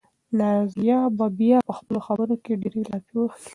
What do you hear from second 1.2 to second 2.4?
بیا په خپلو خبرو